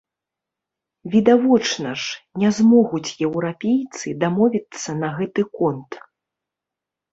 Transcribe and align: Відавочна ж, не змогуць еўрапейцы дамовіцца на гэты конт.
Відавочна 1.15 1.89
ж, 2.05 2.21
не 2.45 2.49
змогуць 2.61 3.03
еўрапейцы 3.29 4.17
дамовіцца 4.25 4.99
на 5.05 5.15
гэты 5.21 5.49
конт. 5.61 5.91